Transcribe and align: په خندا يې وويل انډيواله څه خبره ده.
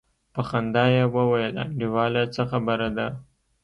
په 0.33 0.41
خندا 0.49 0.85
يې 0.95 1.03
وويل 1.15 1.53
انډيواله 1.63 2.23
څه 2.33 2.41
خبره 2.51 2.87
ده. 2.97 3.07